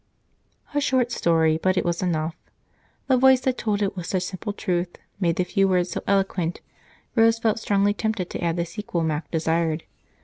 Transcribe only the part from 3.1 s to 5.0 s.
voice that told it with such simple truth